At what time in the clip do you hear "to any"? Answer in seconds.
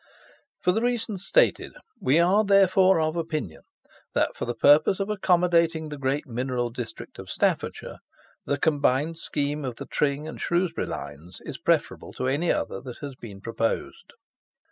12.13-12.51